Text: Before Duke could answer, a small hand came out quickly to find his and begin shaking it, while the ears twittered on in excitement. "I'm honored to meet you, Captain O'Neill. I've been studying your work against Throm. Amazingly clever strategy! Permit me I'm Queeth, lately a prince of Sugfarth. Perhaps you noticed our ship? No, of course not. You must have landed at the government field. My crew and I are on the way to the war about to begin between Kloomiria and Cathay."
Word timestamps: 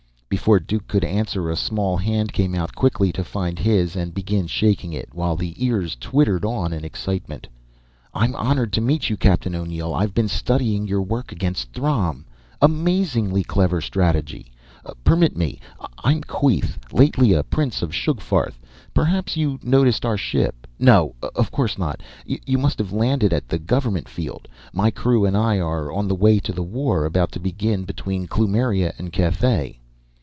Before 0.31 0.61
Duke 0.61 0.87
could 0.87 1.03
answer, 1.03 1.49
a 1.51 1.57
small 1.57 1.97
hand 1.97 2.31
came 2.31 2.55
out 2.55 2.73
quickly 2.73 3.11
to 3.11 3.23
find 3.23 3.59
his 3.59 3.97
and 3.97 4.13
begin 4.13 4.47
shaking 4.47 4.93
it, 4.93 5.09
while 5.13 5.35
the 5.35 5.53
ears 5.63 5.97
twittered 5.99 6.45
on 6.45 6.71
in 6.71 6.85
excitement. 6.85 7.47
"I'm 8.13 8.33
honored 8.37 8.71
to 8.73 8.81
meet 8.81 9.09
you, 9.09 9.17
Captain 9.17 9.53
O'Neill. 9.53 9.93
I've 9.93 10.13
been 10.13 10.29
studying 10.29 10.87
your 10.87 11.01
work 11.01 11.33
against 11.33 11.73
Throm. 11.73 12.25
Amazingly 12.61 13.43
clever 13.43 13.81
strategy! 13.81 14.53
Permit 15.03 15.35
me 15.35 15.59
I'm 16.01 16.21
Queeth, 16.21 16.77
lately 16.93 17.33
a 17.33 17.43
prince 17.43 17.81
of 17.81 17.91
Sugfarth. 17.93 18.57
Perhaps 18.93 19.35
you 19.35 19.59
noticed 19.61 20.05
our 20.05 20.17
ship? 20.17 20.65
No, 20.79 21.13
of 21.35 21.51
course 21.51 21.77
not. 21.77 22.01
You 22.25 22.57
must 22.57 22.77
have 22.79 22.93
landed 22.93 23.33
at 23.33 23.49
the 23.49 23.59
government 23.59 24.07
field. 24.07 24.47
My 24.71 24.91
crew 24.91 25.25
and 25.25 25.35
I 25.35 25.57
are 25.59 25.91
on 25.91 26.07
the 26.07 26.15
way 26.15 26.39
to 26.39 26.53
the 26.53 26.63
war 26.63 27.03
about 27.03 27.33
to 27.33 27.39
begin 27.41 27.83
between 27.83 28.27
Kloomiria 28.27 28.93
and 28.97 29.11
Cathay." 29.11 29.77